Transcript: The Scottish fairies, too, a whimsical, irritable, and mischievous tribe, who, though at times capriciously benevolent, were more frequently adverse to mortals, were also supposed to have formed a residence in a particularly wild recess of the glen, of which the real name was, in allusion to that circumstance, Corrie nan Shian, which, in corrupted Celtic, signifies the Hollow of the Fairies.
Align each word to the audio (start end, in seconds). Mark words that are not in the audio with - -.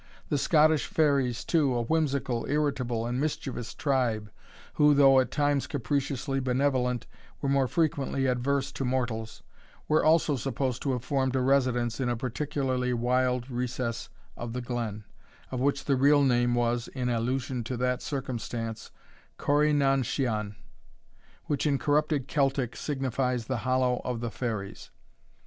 The 0.29 0.37
Scottish 0.39 0.87
fairies, 0.87 1.45
too, 1.45 1.75
a 1.75 1.83
whimsical, 1.83 2.47
irritable, 2.47 3.05
and 3.05 3.19
mischievous 3.21 3.75
tribe, 3.75 4.31
who, 4.73 4.95
though 4.95 5.19
at 5.19 5.29
times 5.29 5.67
capriciously 5.67 6.39
benevolent, 6.39 7.05
were 7.39 7.49
more 7.49 7.67
frequently 7.67 8.25
adverse 8.25 8.71
to 8.71 8.83
mortals, 8.83 9.43
were 9.87 10.03
also 10.03 10.35
supposed 10.37 10.81
to 10.81 10.93
have 10.93 11.03
formed 11.05 11.35
a 11.35 11.39
residence 11.39 11.99
in 11.99 12.09
a 12.09 12.17
particularly 12.17 12.95
wild 12.95 13.47
recess 13.51 14.09
of 14.35 14.53
the 14.53 14.61
glen, 14.61 15.03
of 15.51 15.59
which 15.59 15.85
the 15.85 15.95
real 15.95 16.23
name 16.23 16.55
was, 16.55 16.87
in 16.87 17.07
allusion 17.07 17.63
to 17.65 17.77
that 17.77 18.01
circumstance, 18.01 18.89
Corrie 19.37 19.71
nan 19.71 20.01
Shian, 20.01 20.55
which, 21.45 21.67
in 21.67 21.77
corrupted 21.77 22.27
Celtic, 22.27 22.75
signifies 22.75 23.45
the 23.45 23.57
Hollow 23.57 24.01
of 24.03 24.19
the 24.19 24.31
Fairies. 24.31 24.89